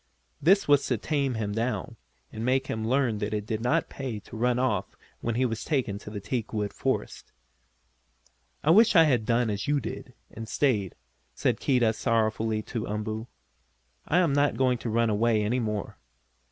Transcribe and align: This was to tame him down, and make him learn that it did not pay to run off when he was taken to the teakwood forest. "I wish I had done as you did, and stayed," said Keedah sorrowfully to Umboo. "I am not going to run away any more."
This 0.41 0.67
was 0.67 0.83
to 0.87 0.97
tame 0.97 1.35
him 1.35 1.51
down, 1.51 1.95
and 2.33 2.43
make 2.43 2.65
him 2.65 2.87
learn 2.87 3.19
that 3.19 3.35
it 3.35 3.45
did 3.45 3.61
not 3.61 3.87
pay 3.87 4.19
to 4.21 4.35
run 4.35 4.57
off 4.57 4.95
when 5.19 5.35
he 5.35 5.45
was 5.45 5.63
taken 5.63 5.99
to 5.99 6.09
the 6.09 6.19
teakwood 6.19 6.73
forest. 6.73 7.31
"I 8.63 8.71
wish 8.71 8.95
I 8.95 9.03
had 9.03 9.27
done 9.27 9.51
as 9.51 9.67
you 9.67 9.79
did, 9.79 10.15
and 10.31 10.49
stayed," 10.49 10.95
said 11.35 11.59
Keedah 11.59 11.93
sorrowfully 11.93 12.63
to 12.63 12.87
Umboo. 12.87 13.27
"I 14.07 14.17
am 14.17 14.33
not 14.33 14.57
going 14.57 14.79
to 14.79 14.89
run 14.89 15.11
away 15.11 15.43
any 15.43 15.59
more." 15.59 15.99